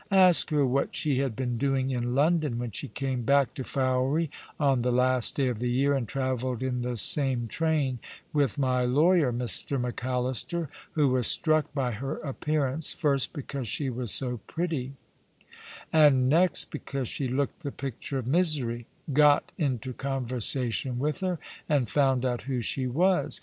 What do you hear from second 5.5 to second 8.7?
the year, and travelled in the same train with